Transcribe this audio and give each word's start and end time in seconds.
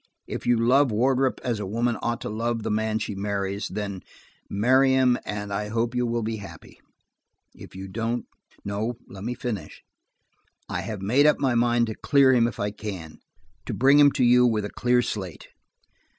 If 0.25 0.47
you 0.47 0.57
love 0.57 0.89
Wardrop 0.91 1.39
as 1.43 1.59
a 1.59 1.65
woman 1.67 1.95
ought 2.01 2.21
to 2.21 2.29
love 2.29 2.63
the 2.63 2.71
man 2.71 2.97
she 2.97 3.13
marries, 3.13 3.67
then 3.67 4.01
marry 4.49 4.93
him 4.93 5.15
and 5.27 5.53
I 5.53 5.67
hope 5.67 5.93
you 5.93 6.07
will 6.07 6.23
be 6.23 6.37
happy. 6.37 6.79
If 7.53 7.75
you 7.75 7.87
don't–no, 7.87 8.95
let 9.07 9.23
me 9.23 9.35
finish. 9.35 9.83
I 10.67 10.81
have 10.81 11.03
made 11.03 11.27
up 11.27 11.37
my 11.39 11.53
mind 11.53 11.85
to 11.85 11.93
clear 11.93 12.33
him 12.33 12.47
if 12.47 12.59
I 12.59 12.71
can: 12.71 13.19
to 13.67 13.75
bring 13.75 13.99
him 13.99 14.11
to 14.13 14.23
you 14.23 14.43
with 14.43 14.65
a 14.65 14.71
clear 14.71 15.03
slate. 15.03 15.49